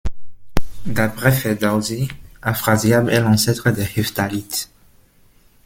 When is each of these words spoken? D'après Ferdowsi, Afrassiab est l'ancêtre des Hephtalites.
D'après 0.87 1.31
Ferdowsi, 1.31 2.07
Afrassiab 2.41 3.07
est 3.07 3.19
l'ancêtre 3.19 3.69
des 3.69 3.87
Hephtalites. 3.99 4.71